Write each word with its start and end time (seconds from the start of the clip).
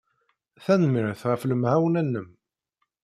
Tanemmirt 0.63 1.23
ɣef 1.29 1.41
lemɛawna-nnem. 1.45 2.27